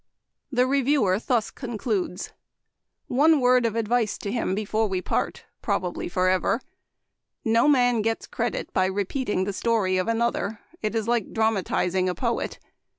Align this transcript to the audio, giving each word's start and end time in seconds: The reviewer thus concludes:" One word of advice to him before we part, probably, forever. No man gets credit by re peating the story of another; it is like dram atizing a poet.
The 0.51 0.65
reviewer 0.65 1.19
thus 1.19 1.51
concludes:" 1.51 2.33
One 3.07 3.39
word 3.39 3.67
of 3.67 3.75
advice 3.75 4.17
to 4.17 4.31
him 4.31 4.55
before 4.55 4.87
we 4.87 4.99
part, 4.99 5.45
probably, 5.61 6.09
forever. 6.09 6.59
No 7.45 7.67
man 7.67 8.01
gets 8.01 8.25
credit 8.25 8.73
by 8.73 8.87
re 8.87 9.05
peating 9.05 9.45
the 9.45 9.53
story 9.53 9.97
of 9.97 10.07
another; 10.07 10.59
it 10.81 10.95
is 10.95 11.07
like 11.07 11.33
dram 11.33 11.53
atizing 11.53 12.09
a 12.09 12.15
poet. 12.15 12.57